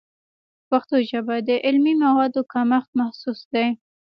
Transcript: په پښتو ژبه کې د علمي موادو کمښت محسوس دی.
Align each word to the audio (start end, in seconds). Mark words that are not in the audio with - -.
په 0.57 0.63
پښتو 0.69 0.95
ژبه 1.09 1.35
کې 1.39 1.45
د 1.47 1.49
علمي 1.65 1.93
موادو 2.03 2.41
کمښت 2.51 2.89
محسوس 2.99 3.39
دی. 3.53 3.67